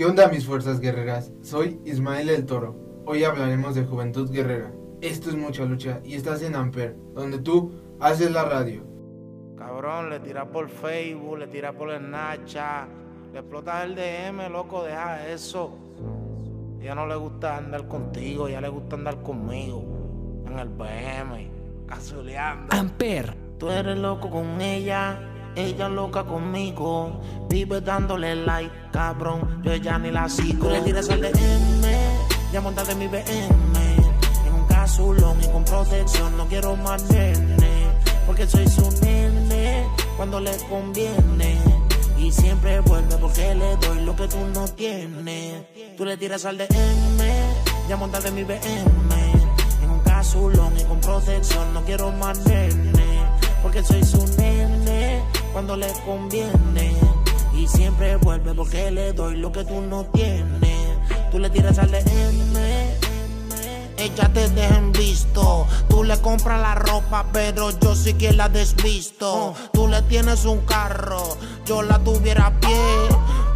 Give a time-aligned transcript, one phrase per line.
[0.00, 1.30] ¿Qué onda mis fuerzas guerreras?
[1.42, 2.74] Soy Ismael el Toro.
[3.04, 4.72] Hoy hablaremos de Juventud Guerrera.
[5.02, 7.70] Esto es mucha lucha y estás en Amper, donde tú
[8.00, 8.82] haces la radio.
[9.58, 12.88] Cabrón, le tiras por Facebook, le tiras por el Snapchat,
[13.34, 15.76] le explotas el DM, loco, deja eso.
[16.80, 19.84] Ella no le gusta andar contigo, ella le gusta andar conmigo.
[20.46, 21.50] En el BM,
[21.86, 22.74] cazuleando.
[22.74, 23.36] Amper.
[23.58, 29.62] Tú eres loco con ella ella loca conmigo, vive dándole like, cabrón.
[29.62, 30.70] Yo ya ni la sigo.
[30.70, 33.22] le tiras al DM, ya montate mi BM.
[34.46, 37.04] En un casulón y con protección, no quiero más.
[38.26, 39.86] Porque soy su nene
[40.16, 41.58] cuando le conviene.
[42.16, 45.64] Y siempre vuelve porque le doy lo que tú no tienes.
[45.96, 46.68] Tú le tiras al DM,
[47.88, 48.60] ya montate mi BM.
[49.82, 52.38] En un casulón y con protección, no quiero más.
[53.62, 54.89] Porque soy su nene
[55.52, 56.96] cuando le conviene.
[57.54, 60.98] Y siempre vuelve porque le doy lo que tú no tienes.
[61.30, 62.56] Tú le tiras al DM,
[63.96, 65.66] ella te deja en visto.
[65.88, 69.54] Tú le compras la ropa, pero yo sí que la desvisto.
[69.72, 72.80] Tú le tienes un carro, yo la tuviera a pie.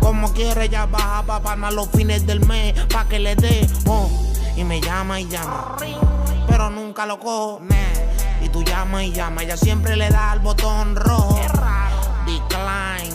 [0.00, 3.66] Como quiere, ella baja para los fines del mes, pa' que le dé.
[3.86, 4.08] Oh,
[4.56, 5.76] y me llama y llama,
[6.46, 7.60] pero nunca lo cojo.
[8.42, 11.40] Y tú llama y llama, ella siempre le da al botón rojo.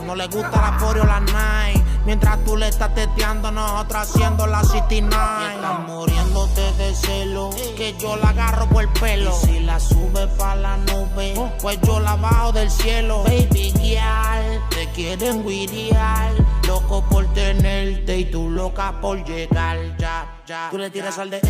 [0.05, 1.83] No le gusta la Fori o la night.
[2.05, 5.07] Mientras tú le estás teteando, nosotros haciendo la 69.
[5.11, 9.37] Y estás muriéndote de celo, que yo la agarro por el pelo.
[9.43, 13.23] Y si la sube pa' la nube, pues yo la bajo del cielo.
[13.23, 16.33] Baby girl, te quieren guiriar.
[16.67, 19.77] Loco por tenerte y tú loca por llegar.
[19.99, 20.69] Ya, ya.
[20.71, 21.41] Tú le tiras al DM,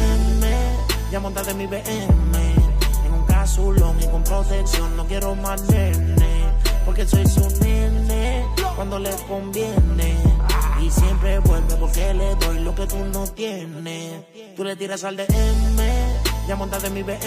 [1.12, 2.60] ya montate mi BM
[3.40, 4.96] azulón y con protección.
[4.96, 6.19] No quiero más nene,
[6.90, 8.44] porque soy su nene
[8.76, 10.18] cuando le conviene.
[10.82, 14.24] Y siempre vuelve porque le doy lo que tú no tienes.
[14.56, 15.28] Tú le tiras al DM,
[16.48, 17.20] ya montate mi BM.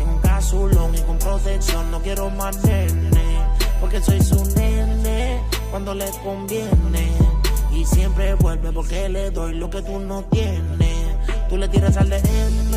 [0.00, 1.90] En un casulón y con protección.
[1.90, 3.38] No quiero más nene,
[3.82, 7.12] porque soy su nene cuando le conviene.
[7.70, 10.96] Y siempre vuelve porque le doy lo que tú no tienes.
[11.50, 12.74] Tú le tiras al DM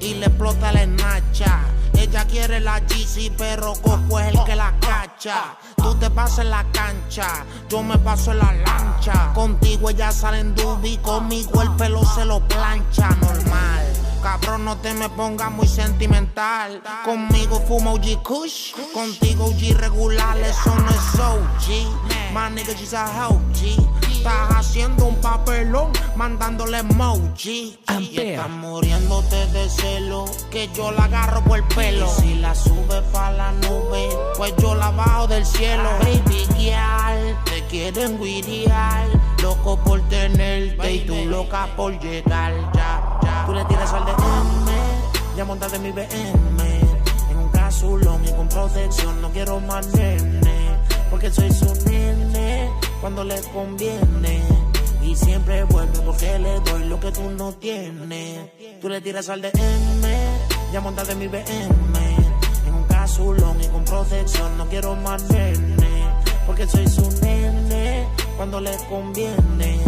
[0.00, 1.73] y le explota la esnacha.
[2.04, 5.56] Ella quiere la GC, pero Coco es el que la cacha.
[5.74, 9.32] Tú te pasas en la cancha, yo me paso en la lancha.
[9.32, 13.86] Contigo ella sale en dubi, conmigo el pelo se lo plancha, normal.
[14.22, 16.82] Cabrón, no te me pongas muy sentimental.
[17.06, 22.34] Conmigo fumo OG Kush, contigo OG regular, eso no es OG.
[22.34, 23.93] My nigga, she's a OG.
[24.24, 27.78] Estás haciendo un papelón, mandándole emoji.
[28.00, 32.06] Y estás muriéndote de celo, que yo la agarro por el pelo.
[32.06, 34.08] Y si la sube pa' la nube,
[34.38, 35.90] pues yo la bajo del cielo.
[36.00, 39.08] Baby girl, te quieren guiriar,
[39.42, 42.54] loco por tenerte y tú loca por llegar.
[42.72, 43.44] Ya, ya.
[43.44, 46.62] Tú le tiras al DM, ya montate mi BM.
[47.30, 50.78] En un casulón y con protección, no quiero más nene,
[51.10, 52.33] porque soy su nene
[53.04, 54.40] cuando le conviene.
[55.02, 58.50] Y siempre vuelve porque le doy lo que tú no tienes.
[58.80, 59.52] Tú le tiras al DM,
[60.72, 61.98] ya montate mi BM.
[62.66, 66.08] En un casulón y con protección, no quiero más nene.
[66.46, 69.80] Porque soy su nene cuando le conviene.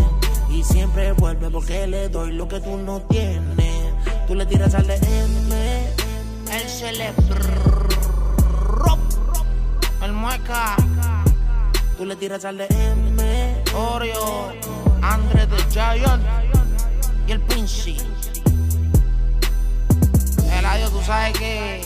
[0.50, 3.94] Y siempre vuelve porque le doy lo que tú no tienes.
[4.28, 5.52] Tú le tiras al DM,
[6.52, 7.14] él se le.
[10.04, 10.76] El mueca.
[11.96, 13.05] Tú le tiras al DM,
[13.76, 14.52] Oreo,
[15.02, 16.24] André de Giant
[17.26, 17.98] y el Pinci.
[20.50, 21.82] Eladio, tú sabes que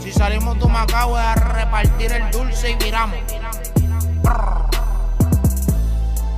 [0.00, 3.18] si salimos de Macao voy a repartir el dulce y viramos.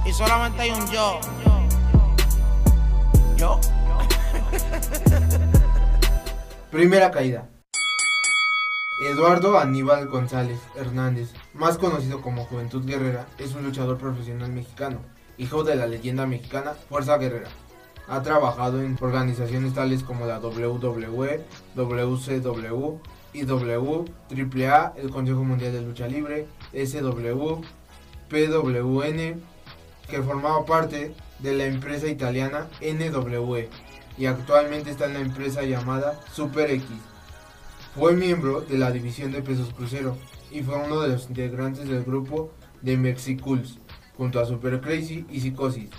[0.04, 1.20] Y solamente hay un yo.
[3.36, 3.60] Yo.
[6.70, 7.48] Primera caída.
[9.10, 15.00] Eduardo Aníbal González Hernández, más conocido como Juventud Guerrera, es un luchador profesional mexicano,
[15.36, 17.48] hijo de la leyenda mexicana Fuerza Guerrera.
[18.06, 21.44] Ha trabajado en organizaciones tales como la WWE,
[21.74, 23.00] WCW,
[23.32, 27.62] IW, AAA, el Consejo Mundial de Lucha Libre, SW,
[28.28, 29.42] PWN,
[30.08, 33.68] que formaba parte de la empresa italiana NWE
[34.16, 36.86] y actualmente está en la empresa llamada Super X
[37.94, 40.16] fue miembro de la división de pesos crucero
[40.52, 42.52] y fue uno de los integrantes del grupo
[42.82, 43.78] de Mexicools,
[44.16, 45.90] junto a Super Crazy y Psicosis.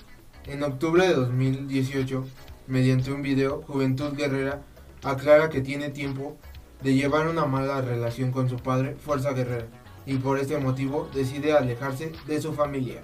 [0.45, 2.25] En octubre de 2018,
[2.67, 4.61] mediante un video, Juventud Guerrera
[5.03, 6.38] aclara que tiene tiempo
[6.81, 9.67] de llevar una mala relación con su padre, Fuerza Guerrera,
[10.05, 13.03] y por este motivo decide alejarse de su familia.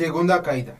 [0.00, 0.78] Segunda caída.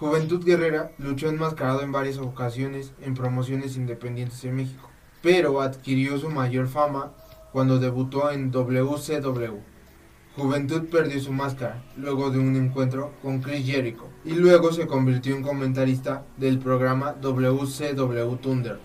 [0.00, 4.90] Juventud Guerrera luchó enmascarado en varias ocasiones en promociones independientes en México,
[5.22, 7.12] pero adquirió su mayor fama
[7.52, 9.60] cuando debutó en WCW.
[10.34, 15.36] Juventud perdió su máscara luego de un encuentro con Chris Jericho y luego se convirtió
[15.36, 18.80] en comentarista del programa WCW Thunder,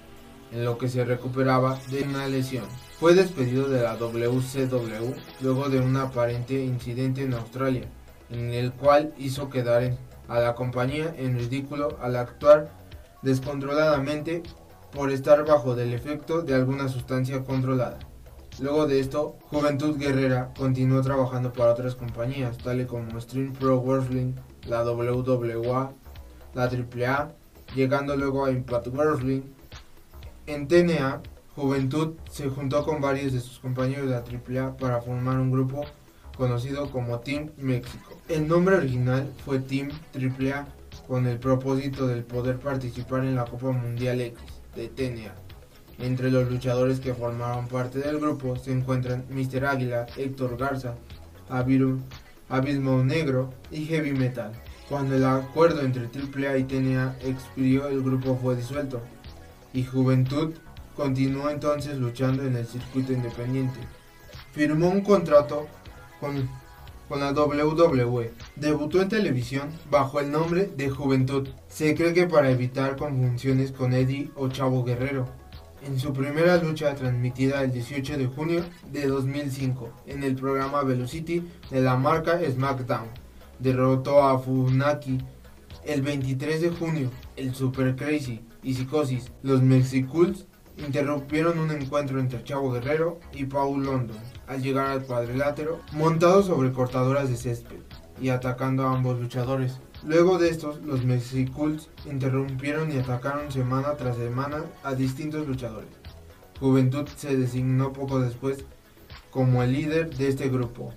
[0.52, 2.66] en lo que se recuperaba de una lesión.
[3.00, 7.90] Fue despedido de la WCW luego de un aparente incidente en Australia,
[8.36, 9.94] en el cual hizo quedar
[10.28, 12.70] a la compañía en ridículo al actuar
[13.22, 14.44] descontroladamente
[14.92, 18.00] por estar bajo del efecto de alguna sustancia controlada.
[18.60, 24.34] Luego de esto, Juventud Guerrera continuó trabajando para otras compañías, tales como Stream Pro Wrestling,
[24.66, 25.92] la WWA,
[26.54, 27.32] la AAA,
[27.76, 29.42] llegando luego a Impact Wrestling.
[30.48, 31.22] En TNA,
[31.56, 34.24] Juventud se juntó con varios de sus compañeros de la
[34.64, 35.84] AAA para formar un grupo
[36.36, 38.20] conocido como Team México.
[38.28, 40.68] El nombre original fue Team AAA
[41.08, 44.40] con el propósito del poder participar en la Copa Mundial X
[44.76, 45.34] de TNA.
[46.00, 49.66] Entre los luchadores que formaron parte del grupo se encuentran Mr.
[49.66, 50.96] Águila, Héctor Garza,
[51.50, 52.02] Abiru,
[52.50, 54.52] Abismo Negro y Heavy Metal.
[54.90, 59.02] Cuando el acuerdo entre AAA y TNA expiró, el grupo fue disuelto
[59.74, 60.54] y Juventud
[60.96, 63.80] continuó entonces luchando en el circuito independiente.
[64.52, 65.68] Firmó un contrato
[66.20, 66.50] con,
[67.10, 68.32] la WWE.
[68.56, 71.50] Debutó en televisión bajo el nombre de Juventud.
[71.68, 75.28] Se cree que para evitar confusiones con Eddie o Chavo Guerrero.
[75.84, 81.48] En su primera lucha transmitida el 18 de junio de 2005 en el programa Velocity
[81.70, 83.08] de la marca SmackDown,
[83.60, 85.20] derrotó a Funaki
[85.84, 87.12] el 23 de junio.
[87.36, 93.84] El Super Crazy y Psicosis, los Mexicools interrumpieron un encuentro entre Chavo Guerrero y Paul
[93.84, 97.80] London al llegar al cuadrilátero montados sobre cortadoras de césped
[98.22, 99.80] y atacando a ambos luchadores.
[100.06, 105.90] Luego de estos, los Mexicools interrumpieron y atacaron semana tras semana a distintos luchadores.
[106.60, 108.66] Juventud se designó poco después
[109.32, 110.94] como el líder de este grupo.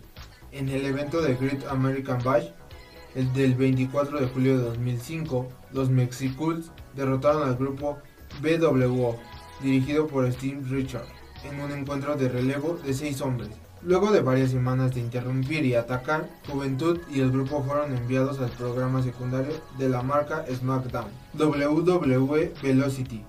[0.52, 2.49] En el evento de Great American Bash,
[3.14, 7.99] el del 24 de julio de 2005, los Mexicools derrotaron al grupo
[8.40, 9.19] BWO,
[9.62, 11.09] dirigido por Steve Richards,
[11.45, 13.50] en un encuentro de relevo de seis hombres.
[13.83, 18.50] Luego de varias semanas de interrumpir y atacar, Juventud y el grupo fueron enviados al
[18.50, 21.07] programa secundario de la marca SmackDown,
[21.38, 23.25] WWE Velocity.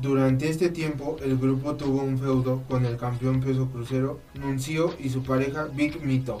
[0.00, 5.10] Durante este tiempo, el grupo tuvo un feudo con el campeón peso crucero Nuncio y
[5.10, 6.38] su pareja Big Mito.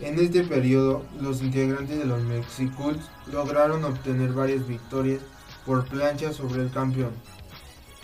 [0.00, 5.20] En este periodo, los integrantes de los Mexicools lograron obtener varias victorias
[5.66, 7.10] por plancha sobre el campeón.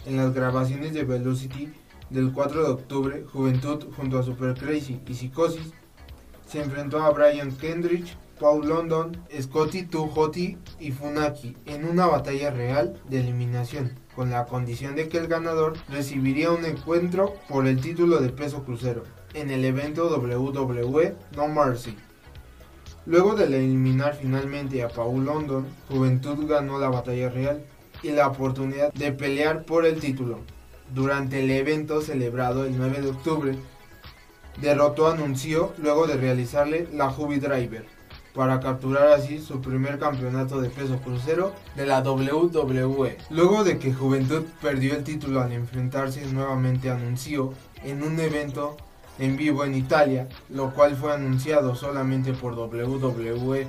[0.04, 1.72] En las grabaciones de Velocity
[2.10, 5.72] del 4 de octubre, Juventud junto a Super Crazy y Psicosis
[6.46, 8.06] se enfrentó a Brian Kendrick,
[8.38, 14.94] Paul London, Scotty Hotty y Funaki en una batalla real de eliminación, con la condición
[14.94, 19.64] de que el ganador recibiría un encuentro por el título de peso crucero en el
[19.64, 21.96] evento WWE No Mercy.
[23.06, 27.64] Luego de eliminar finalmente a Paul London, Juventud ganó la batalla real
[28.02, 30.40] y la oportunidad de pelear por el título.
[30.92, 33.56] Durante el evento celebrado el 9 de octubre,
[34.60, 37.86] derrotó a Nuncio luego de realizarle la Hubi Driver
[38.34, 43.16] para capturar así su primer campeonato de peso crucero de la WWE.
[43.30, 48.76] Luego de que Juventud perdió el título al enfrentarse nuevamente a Nuncio en un evento
[49.18, 53.68] en vivo en Italia, lo cual fue anunciado solamente por www.com.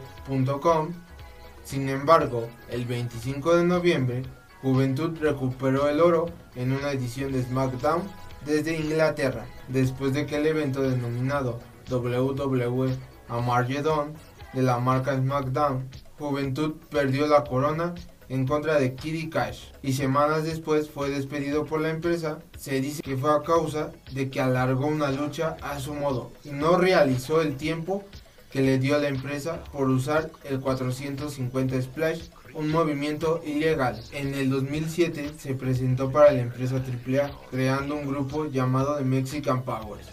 [1.64, 4.24] Sin embargo, el 25 de noviembre,
[4.66, 8.02] Juventud recuperó el oro en una edición de SmackDown
[8.48, 12.98] desde Inglaterra, después de que el evento denominado WWE
[13.30, 14.16] Armageddon
[14.54, 17.94] de la marca SmackDown, Juventud perdió la corona
[18.28, 22.40] en contra de Kiddy Cash y semanas después fue despedido por la empresa.
[22.58, 26.50] Se dice que fue a causa de que alargó una lucha a su modo y
[26.50, 28.04] no realizó el tiempo
[28.52, 34.02] que le dio a la empresa por usar el 450 Splash, un movimiento ilegal.
[34.14, 39.64] En el 2007 se presentó para la empresa AAA creando un grupo llamado The Mexican
[39.64, 40.08] Powers,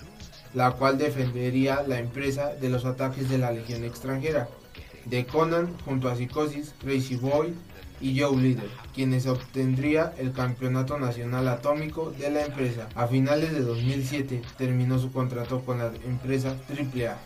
[0.52, 4.48] la cual defendería la empresa de los ataques de la legión extranjera
[5.04, 7.54] de Conan junto a Psicosis, Crazy Boy
[8.00, 12.88] y Joe Líder, quienes obtendría el campeonato nacional atómico de la empresa.
[12.96, 17.16] A finales de 2007 terminó su contrato con la empresa AAA.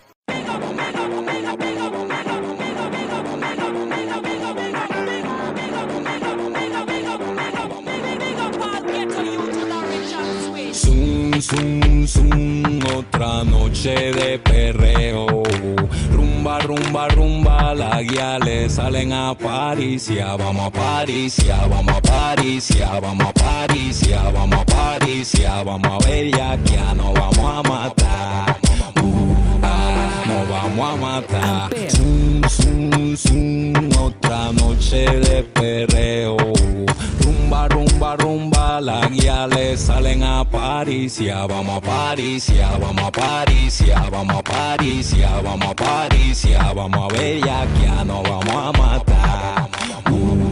[12.07, 15.27] Zum, zum, otra noche de perreo.
[16.13, 20.37] Rumba, rumba, rumba, la guía le salen a Paricia.
[20.37, 26.31] Vamos a Paricia, vamos a Paricia, vamos a Paricia, vamos a Paricia, vamos a ver
[26.31, 28.46] ya que ya nos vamos a matar.
[30.67, 31.71] Vamos a matar.
[31.89, 36.37] Zum, zum, zum, otra noche de perreo.
[37.21, 41.47] Rumba, rumba, rumba, la guía le salen a Paricia.
[41.47, 47.45] Vamos a Paricia, vamos a Paricia, vamos a Paricia, vamos a Paricia, vamos a ver
[47.45, 49.69] ya que ya nos vamos a matar.
[50.11, 50.46] Uh,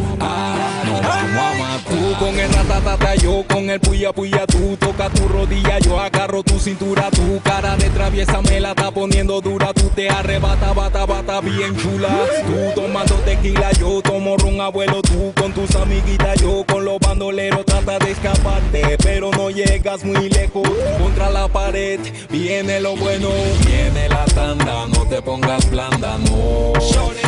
[2.24, 6.58] con el ratatata, yo con el puya puya, tú toca tu rodilla, yo agarro tu
[6.58, 11.42] cintura, tu cara de traviesa me la está poniendo dura, tú te arrebata, bata, bata
[11.42, 12.08] bien chula.
[12.46, 17.66] Tú tomando tequila, yo tomo ron abuelo, tú con tus amiguitas, yo con los bandoleros,
[17.66, 20.66] trata de escaparte, pero no llegas muy lejos.
[20.98, 22.00] Contra la pared
[22.30, 23.28] viene lo bueno,
[23.66, 26.72] viene la tanda, no te pongas blanda, no.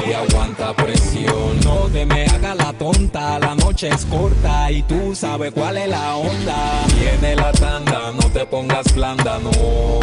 [0.08, 5.14] Y aguanta presión, no te me hagas la tonta, la noche es corta y tú
[5.14, 6.84] sabes cuál es la onda.
[6.98, 9.50] Viene la tanda, no te pongas blanda, no.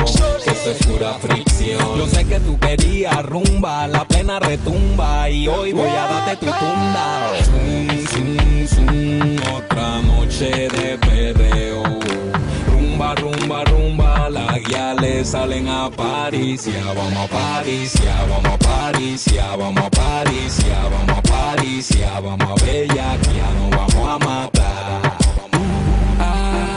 [0.06, 1.98] Eso es pura fricción.
[1.98, 5.30] Yo sé que tú querías rumba, la pena retumba.
[5.30, 7.32] Y hoy voy a darte tu tunda.
[7.46, 11.84] Zum, zum, zum, otra noche de perreo.
[12.94, 18.58] Rumba, rumba, rumba, las guiales salen a París, ya vamos a París, ya vamos a
[18.60, 23.50] París, ya vamos a París, ya vamos a París, ya vamos a Bella, que ya
[23.58, 25.18] nos vamos a matar.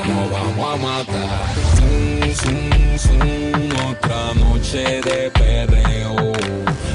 [0.09, 1.55] Nos vamos a matar.
[1.77, 6.33] Zum, zum, zum, otra noche de perreo.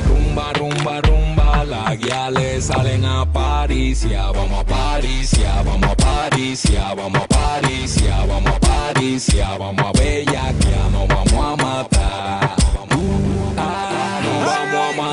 [0.08, 1.31] Rumba, rumba, rumba,
[1.66, 7.22] las guiales salen a París, ya vamos a París, ya vamos a París, ya vamos
[7.22, 12.81] a París, ya vamos a París, ya vamos a Bella, que nos vamos a matar.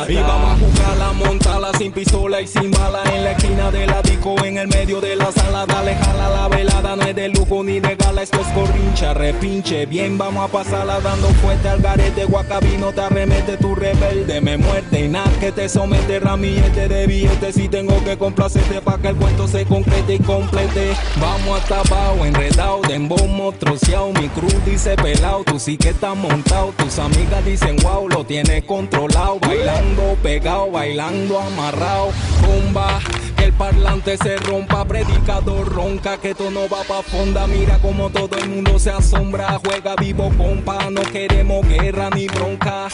[0.08, 4.00] Y vamos a jugarla, montarla sin pistola y sin bala en la esquina de la
[4.00, 7.62] disco, en el medio de la sala, dale jala la velada, no es de lujo
[7.62, 12.24] ni de gala, esto es corrincha, repinche, bien vamos a pasarla dando fuerte al garete,
[12.24, 17.58] guacabino te arremete tu rebelde, me muerde y nada que te somete, ramillete de billetes
[17.58, 20.94] y tengo que complacerte para que el cuento se concrete y complete.
[21.20, 26.16] Vamos hasta abajo, enredado, de embombo, troceado, mi cruz dice pelado, tú sí que estás
[26.16, 32.10] montado, tus amigas dicen wow, lo tienes controlado, bailando, pegado, bailando, amarrado,
[32.42, 33.00] bomba,
[33.36, 38.10] que el parlante se rompa, predicador ronca, que todo no va pa' fonda, mira como
[38.10, 42.88] todo el mundo se asombra, juega vivo compa, no queremos guerra ni bronca.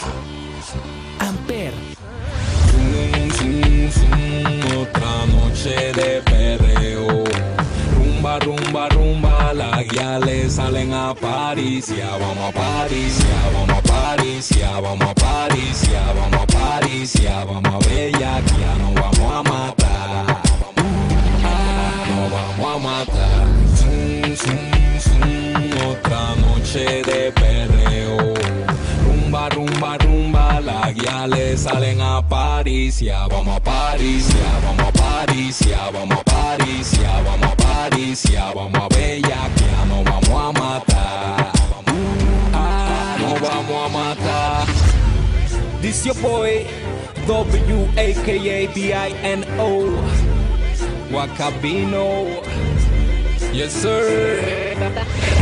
[1.19, 1.73] Amper.
[4.81, 7.25] Otra noche de perreo.
[7.97, 13.83] Rumba, rumba, rumba, las guiales salen a París, ya vamos a París, ya vamos a
[13.83, 13.94] París,
[14.83, 15.83] vamos a París,
[16.17, 17.13] vamos a París,
[17.47, 20.43] vamos a Bella, que ya nos vamos a matar.
[21.45, 23.47] Ah, nos vamos a matar.
[23.77, 28.35] Zum, zum, zum, otra noche de perreo.
[29.07, 34.29] Rumba, rumba, rumba, las guiales salen a París, vamos a París,
[34.65, 35.59] vamos a París,
[35.93, 36.93] vamos a París,
[37.25, 41.54] vamos a París, ya vamos a Bella, que ya nos vamos a matar.
[43.47, 44.67] Ah, nos vamos a matar.
[45.83, 46.67] This your boy,
[47.27, 49.93] W A K A B I N O,
[51.11, 52.43] Wakabino.
[53.53, 54.41] Yes sir.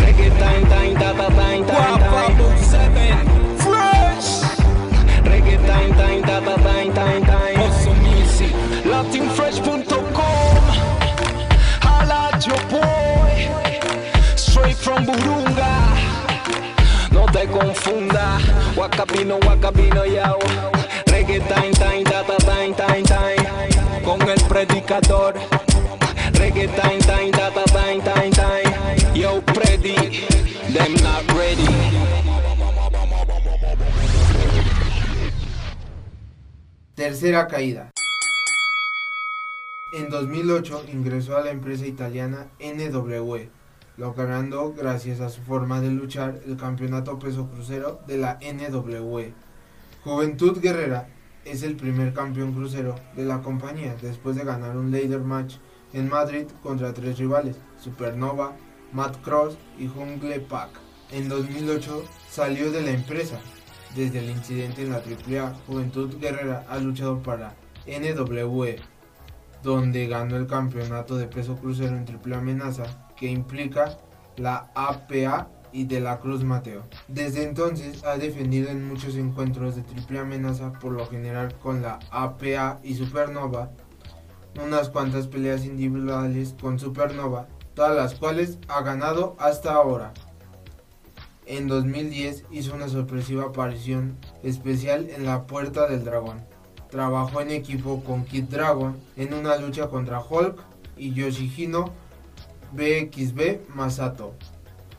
[0.05, 2.59] Reggae time time ta ta time time time.
[2.59, 3.27] seven.
[3.63, 4.43] Fresh.
[5.23, 7.52] Reggae time time ta ta time time time.
[18.93, 20.39] Wakabino, wakabino, yao.
[21.07, 21.73] Reggae time
[22.05, 24.05] ta ta time time time.
[24.05, 25.33] Con el predicador.
[26.35, 27.01] Reggae time,
[27.33, 29.15] ta ta time, time, time.
[29.15, 29.97] Yo, Freddy,
[30.75, 31.67] them not ready.
[36.95, 37.91] Tercera caída.
[39.95, 42.49] En 2008 ingresó a la empresa italiana
[43.97, 49.33] NW, logrando, gracias a su forma de luchar, el campeonato peso crucero de la NW.
[50.05, 51.09] Juventud Guerrera
[51.45, 55.57] es el primer campeón crucero de la compañía después de ganar un ladder match
[55.93, 58.57] en Madrid contra tres rivales, Supernova,
[58.93, 60.71] Matt Cross y Jungle Pack.
[61.11, 63.41] En 2008 salió de la empresa.
[63.95, 67.55] Desde el incidente en la AAA, Juventud Guerrera ha luchado para
[67.87, 68.77] NWE,
[69.63, 73.97] donde ganó el campeonato de peso crucero en triple amenaza, que implica
[74.37, 76.83] la APA y de la Cruz Mateo.
[77.07, 82.01] Desde entonces ha defendido en muchos encuentros de triple amenaza, por lo general con la
[82.11, 83.71] APA y Supernova,
[84.61, 90.13] unas cuantas peleas individuales con Supernova, todas las cuales ha ganado hasta ahora.
[91.47, 96.45] En 2010 hizo una sorpresiva aparición especial en la Puerta del Dragón.
[96.91, 100.61] Trabajó en equipo con Kid Dragon en una lucha contra Hulk
[100.97, 102.03] y Yoshihino
[102.73, 104.35] BXB Masato.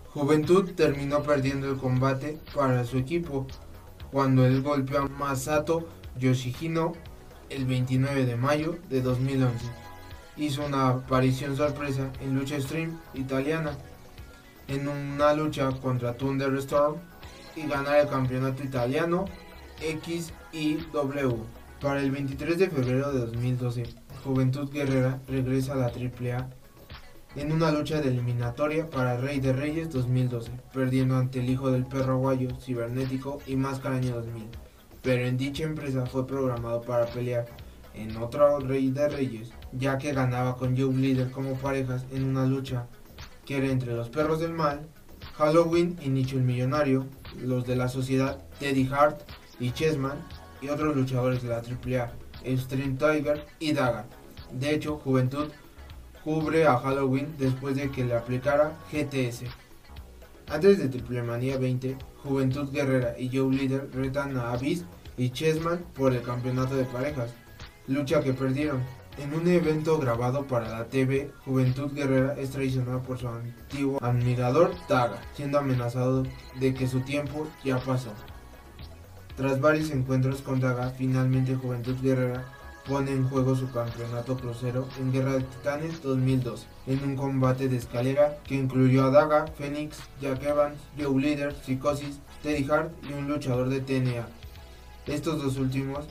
[0.10, 3.48] Juventud terminó perdiendo el combate para su equipo
[4.12, 5.88] cuando él golpeó a Masato
[6.20, 6.94] Yoshihino
[7.50, 9.66] el 29 de mayo de 2011.
[10.38, 13.76] Hizo una aparición sorpresa en lucha stream italiana
[14.68, 16.98] en una lucha contra Thunderstorm
[17.56, 19.26] y ganar el campeonato italiano
[19.80, 21.38] XIW.
[21.82, 23.84] Para el 23 de febrero de 2012,
[24.24, 26.50] Juventud Guerrera regresa a la AAA
[27.36, 31.86] en una lucha de eliminatoria para Rey de Reyes 2012, perdiendo ante el hijo del
[31.86, 34.48] perro guayo, Cibernético y Máscara Año 2000.
[35.02, 37.46] Pero en dicha empresa fue programado para pelear
[37.96, 42.46] en otro Rey de Reyes, ya que ganaba con Joe Leader como parejas en una
[42.46, 42.88] lucha
[43.46, 44.88] que era entre los perros del mal,
[45.36, 47.08] Halloween y Nicho el Millonario,
[47.42, 49.22] los de la sociedad, Teddy Hart
[49.60, 50.20] y Chessman,
[50.62, 54.06] y otros luchadores de la AAA, Extreme Tiger y Daga.
[54.52, 55.50] De hecho, Juventud
[56.24, 59.44] cubre a Halloween después de que le aplicara GTS.
[60.50, 64.86] Antes de Triple Manía 20, Juventud Guerrera y Joe Leader retan a Abyss
[65.18, 67.34] y Chessman por el campeonato de parejas,
[67.88, 68.82] lucha que perdieron.
[69.18, 74.74] En un evento grabado para la TV, Juventud Guerrera es traicionada por su antiguo admirador
[74.90, 76.24] Daga, siendo amenazado
[76.60, 78.12] de que su tiempo ya pasó.
[79.36, 82.44] Tras varios encuentros con Daga, finalmente Juventud Guerrera
[82.88, 87.78] pone en juego su campeonato crucero en Guerra de Titanes 2002, en un combate de
[87.78, 93.28] escalera que incluyó a Daga, Phoenix, Jack Evans, Joe Leader, Psicosis, Teddy Hart y un
[93.28, 94.28] luchador de TNA.
[95.08, 96.06] Estos dos últimos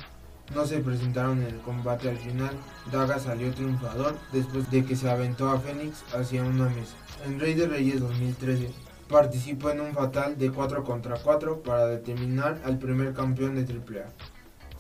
[0.55, 2.55] no se presentaron en el combate al final.
[2.91, 6.95] Daga salió triunfador después de que se aventó a Phoenix hacia una mesa.
[7.25, 8.71] En Rey de Reyes 2013
[9.09, 14.07] participó en un fatal de 4 contra 4 para determinar al primer campeón de AAA.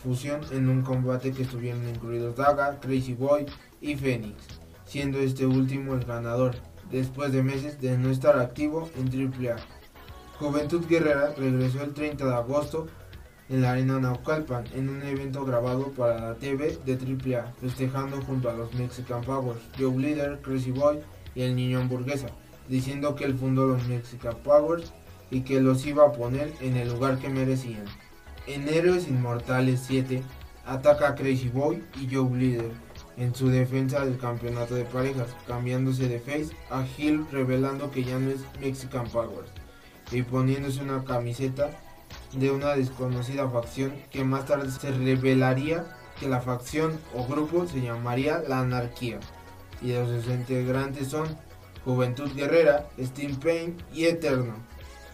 [0.03, 3.47] Fusión en un combate que estuvieron incluidos Daga, Crazy Boy
[3.81, 4.37] y Phoenix,
[4.85, 6.57] siendo este último el ganador,
[6.91, 9.57] después de meses de no estar activo en AAA.
[10.38, 12.88] Juventud Guerrera regresó el 30 de agosto
[13.49, 18.51] en la arena Naucalpan en un evento grabado para la TV de AAA, festejando junto
[18.51, 20.99] a los Mexican Powers, Joe Leader, Crazy Boy
[21.35, 22.29] y el niño hamburguesa,
[22.69, 24.93] diciendo que él fundó los Mexican Powers
[25.31, 27.85] y que los iba a poner en el lugar que merecían.
[28.48, 30.20] En Héroes Inmortales 7
[30.66, 32.72] ataca a Crazy Boy y Joe Leader
[33.16, 38.18] en su defensa del campeonato de parejas, cambiándose de face a Hill revelando que ya
[38.18, 39.50] no es Mexican Powers
[40.11, 41.70] y poniéndose una camiseta
[42.33, 45.85] de una desconocida facción que más tarde se revelaría
[46.18, 49.20] que la facción o grupo se llamaría la Anarquía
[49.81, 51.28] y de sus integrantes son
[51.85, 54.55] Juventud Guerrera, Steam Pain y Eterno.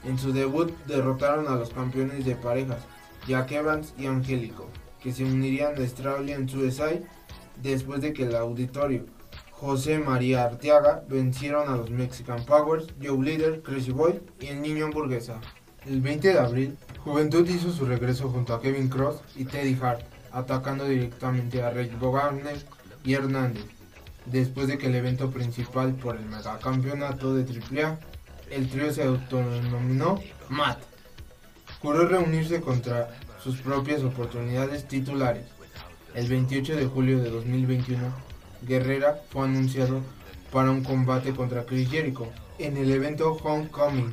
[0.04, 2.78] En su debut derrotaron a los campeones de parejas
[3.26, 4.68] Jack Evans y Angélico,
[5.02, 7.02] que se unirían a Australian Suicide
[7.62, 9.04] después de que el auditorio
[9.60, 14.84] José María Arteaga vencieron a los Mexican Powers, Joe Leader, Crazy Boy y el Niño
[14.84, 15.40] Hamburguesa.
[15.84, 20.02] El 20 de abril, Juventud hizo su regreso junto a Kevin Cross y Teddy Hart,
[20.30, 22.56] atacando directamente a Rey Bogarner
[23.04, 23.64] y Hernández.
[24.26, 27.98] Después de que el evento principal por el megacampeonato de AAA,
[28.50, 30.78] el trío se autodenominó MAT.
[31.80, 33.08] Juró reunirse contra
[33.42, 35.44] sus propias oportunidades titulares.
[36.14, 38.02] El 28 de julio de 2021,
[38.62, 40.00] Guerrera fue anunciado
[40.50, 42.26] para un combate contra Chris Jericho
[42.58, 44.12] en el evento Homecoming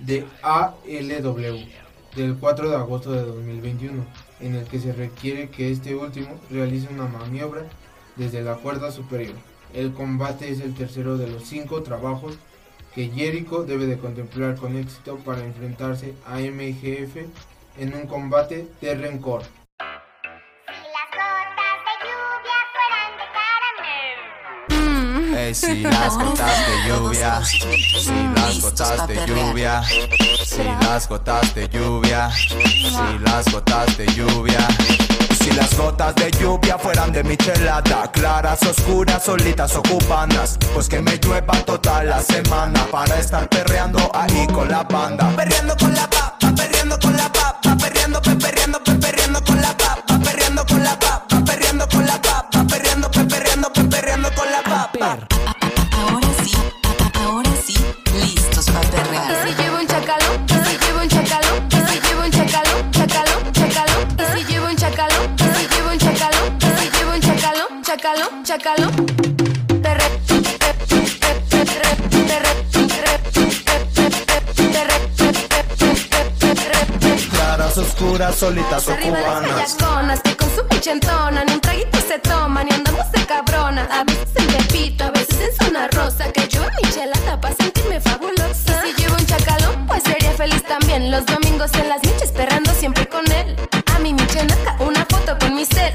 [0.00, 1.66] de ALW
[2.14, 4.06] del 4 de agosto de 2021,
[4.40, 7.66] en el que se requiere que este último realice una maniobra
[8.16, 9.36] desde la cuerda superior.
[9.74, 12.38] El combate es el tercero de los cinco trabajos
[12.96, 17.28] que Jericho debe de contemplar con éxito para enfrentarse a MGF
[17.78, 19.42] en un combate de rencor.
[25.52, 29.82] Si las gotas de lluvia, si las gotas de lluvia,
[30.42, 32.46] si las gotas de lluvia, si
[33.20, 34.66] las gotas de lluvia.
[34.70, 35.25] Si las gotas de lluvia
[36.78, 42.86] fueran de michelada, claras, oscuras, solitas o cubanas, pues que me llueva toda la semana
[42.90, 45.32] para estar perreando ahí con la banda.
[45.36, 46.35] Perreando con la papa,
[69.82, 70.04] perre,
[77.30, 80.20] Claras, oscuras, solitas o cubanas.
[80.22, 83.88] que con su chentona Ni un traguito se toman y andamos de cabrona.
[83.90, 88.00] A veces en Tepito, a veces en zona rosa Que yo mi chelada pa' sentirme
[88.00, 88.82] fabulosa.
[88.86, 91.10] Y si llevo un chacalón, pues sería feliz también.
[91.10, 93.56] Los domingos en las noches perrando siempre con él.
[93.94, 94.75] A mi michenaca,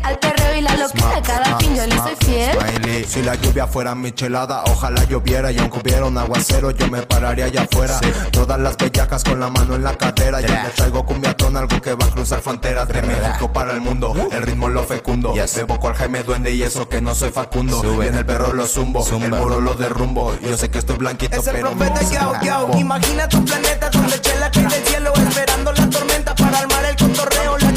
[0.03, 3.03] Al perreo y la locura, cada fin yo le soy fiel Smiley.
[3.05, 7.45] Si la lluvia fuera michelada, ojalá lloviera y aunque hubiera un aguacero, yo me pararía
[7.45, 7.99] allá afuera.
[8.31, 10.41] Todas las bellacas con la mano en la cadera.
[10.41, 14.13] Yo me traigo cumbiatón, algo que va a cruzar fronteras de México para el mundo.
[14.31, 15.33] El ritmo lo fecundo.
[15.55, 17.81] Bebo cual Jaime Duende y eso que no soy Facundo.
[18.03, 20.33] Y en el perro lo zumbo, el muro lo derrumbo.
[20.41, 22.77] Yo sé que estoy blanquito, Es el pero profeta Yao Yao.
[22.77, 27.57] Imagina tu planeta donde chela cae del cielo esperando la tormenta para armar el cotorreo.
[27.57, 27.70] Las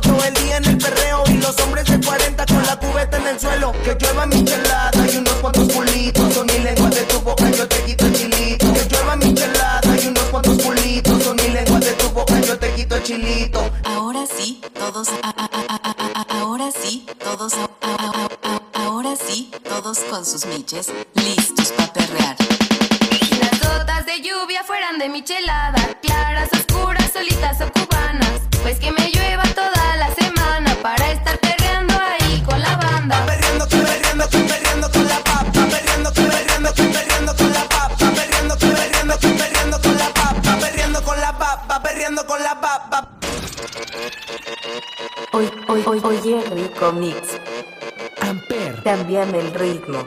[0.00, 3.26] todo el día en el perreo y los hombres de 40 con la cubeta en
[3.26, 3.72] el suelo.
[3.84, 6.34] Que llueva mi chelada y unos cuantos pulitos.
[6.34, 8.72] Son mi lengua de tu boca, yo te quito el chilito.
[8.72, 11.22] Que llueva mi chelada y unos cuantos pulitos.
[11.22, 13.70] Son mi lengua de tu boca, yo te quito el chilito.
[13.84, 15.08] Ahora sí, todos.
[15.22, 17.52] A, a, a, ahora sí, todos.
[18.74, 22.36] ahora sí, todos con sus miches listos para perrear.
[23.40, 29.08] Las gotas de lluvia fueran de michelada, claras, oscuras, solitas o cubanas, pues que me
[29.10, 29.71] llueva todo
[46.04, 47.16] oye rico mix.
[48.20, 48.82] Amper.
[48.82, 50.06] Cámbiame el ritmo.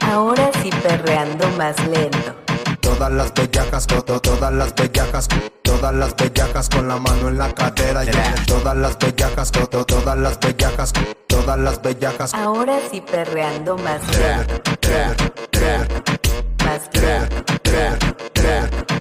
[0.00, 2.34] Ahora sí perreando más lento.
[2.80, 5.28] Todas las bellacas, to- to- todas las bellacas,
[5.62, 8.04] todas las bellacas con la mano en la cadera.
[8.04, 8.34] yeah.
[8.46, 10.92] Todas las bellacas, to- to- todas las bellacas,
[11.44, 12.34] todas las bellacas.
[12.34, 14.00] Ahora sí perreando más.
[14.02, 14.46] Más.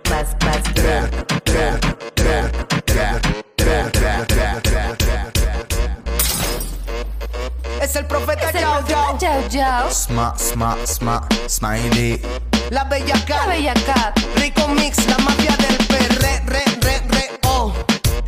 [0.10, 0.64] Más, más.
[7.82, 9.18] Es el profeta Yao Yao.
[9.20, 12.22] Yao Yao, Sma, sma, sma, smiley.
[12.70, 13.48] La bella la cat.
[13.48, 14.20] bella cat.
[14.36, 17.74] Rico mix, la mafia del perre, re, re, re, oh.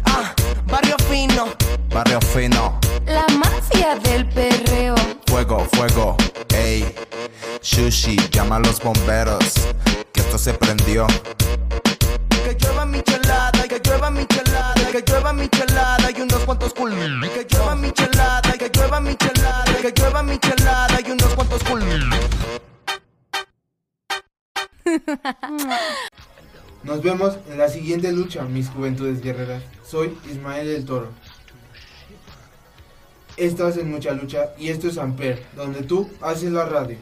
[0.06, 0.34] Ah,
[0.68, 1.75] barrio fino.
[1.96, 4.96] Barrio fino, La mafia del perreo.
[5.28, 6.18] fuego, fuego,
[6.54, 6.94] ey.
[7.62, 9.54] Sushi, llama a los bomberos,
[10.12, 11.08] que esto se prendió.
[12.44, 17.00] Que llueva michelada, que llueva michelada, que llueva michelada y unos cuantos culos.
[17.34, 21.88] Que llueva michelada, que llueva michelada, que llueva michelada y unos cuantos culos.
[26.84, 29.64] Nos vemos en la siguiente lucha, mis juventudes guerreras.
[29.90, 31.08] Soy Ismael el Toro.
[33.38, 36.98] Estás en mucha lucha y esto es Amper, donde tú haces la radio.